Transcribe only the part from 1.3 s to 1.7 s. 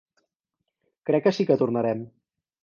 sí que